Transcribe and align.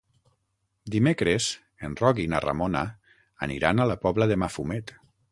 Dimecres 0.93 1.49
en 1.89 1.97
Roc 1.99 2.21
i 2.23 2.25
na 2.33 2.39
Ramona 2.45 2.81
aniran 3.49 3.83
a 3.83 3.87
la 3.91 3.99
Pobla 4.07 4.29
de 4.33 4.39
Mafumet. 4.45 4.95